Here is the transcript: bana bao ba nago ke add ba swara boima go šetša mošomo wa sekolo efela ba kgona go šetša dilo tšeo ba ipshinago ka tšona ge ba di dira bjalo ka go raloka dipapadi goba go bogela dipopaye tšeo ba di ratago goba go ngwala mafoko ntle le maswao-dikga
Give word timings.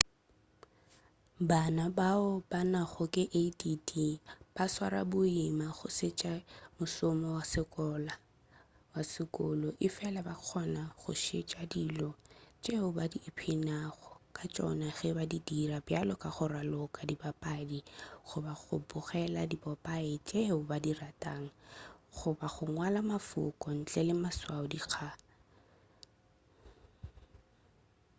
bana 1.49 1.83
bao 1.97 2.29
ba 2.49 2.59
nago 2.73 3.03
ke 3.13 3.23
add 3.43 3.61
ba 4.55 4.63
swara 4.73 5.01
boima 5.11 5.67
go 5.77 5.87
šetša 5.97 6.33
mošomo 6.77 7.27
wa 8.97 9.03
sekolo 9.13 9.69
efela 9.87 10.19
ba 10.27 10.35
kgona 10.43 10.83
go 10.99 11.11
šetša 11.25 11.61
dilo 11.73 12.09
tšeo 12.61 12.87
ba 12.97 13.05
ipshinago 13.29 14.11
ka 14.35 14.43
tšona 14.53 14.87
ge 14.97 15.09
ba 15.17 15.23
di 15.31 15.39
dira 15.47 15.77
bjalo 15.87 16.13
ka 16.23 16.29
go 16.35 16.45
raloka 16.53 17.01
dipapadi 17.09 17.79
goba 18.27 18.53
go 18.61 18.75
bogela 18.89 19.41
dipopaye 19.51 20.13
tšeo 20.27 20.57
ba 20.69 20.77
di 20.83 20.91
ratago 21.01 21.51
goba 22.17 22.47
go 22.53 22.63
ngwala 22.71 22.99
mafoko 23.11 23.65
ntle 23.77 24.01
le 24.07 24.13
maswao-dikga 24.23 25.07